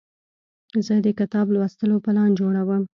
[0.85, 2.83] زه د کتاب لوستلو پلان جوړوم.